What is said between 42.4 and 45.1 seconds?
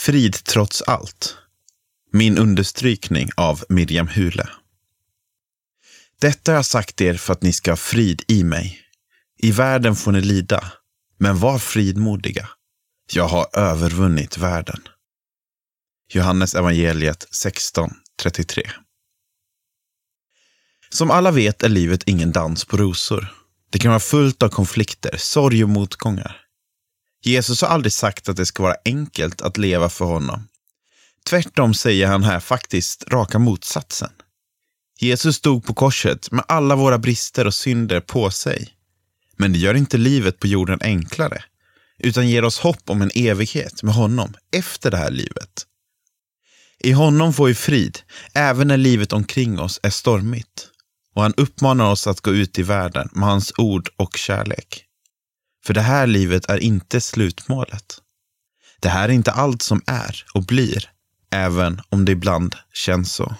oss hopp om en evighet med honom efter det här